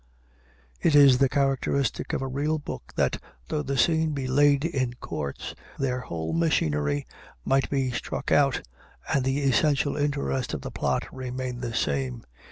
[0.81, 4.93] It is the characteristic of a real book that, though the scene be laid in
[4.95, 7.05] courts, their whole machinery
[7.45, 8.63] might be struck out
[9.13, 12.23] and the essential interest of the plot remain the same.